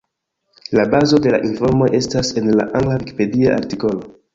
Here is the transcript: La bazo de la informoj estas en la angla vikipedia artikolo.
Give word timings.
La 0.79 0.85
bazo 0.93 1.21
de 1.27 1.35
la 1.37 1.41
informoj 1.49 1.91
estas 2.01 2.35
en 2.43 2.51
la 2.59 2.69
angla 2.83 3.01
vikipedia 3.05 3.59
artikolo. 3.63 4.07